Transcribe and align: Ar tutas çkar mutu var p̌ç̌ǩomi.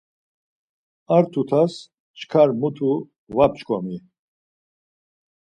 Ar 1.15 1.23
tutas 1.31 1.73
çkar 2.17 2.49
mutu 2.59 2.91
var 3.35 3.49
p̌ç̌ǩomi. 3.53 3.97